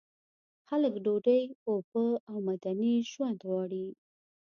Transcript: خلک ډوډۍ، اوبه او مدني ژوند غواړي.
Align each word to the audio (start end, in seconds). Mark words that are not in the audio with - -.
خلک 0.67 0.93
ډوډۍ، 1.03 1.41
اوبه 1.69 2.05
او 2.29 2.37
مدني 2.47 2.93
ژوند 3.11 3.39
غواړي. 3.47 3.87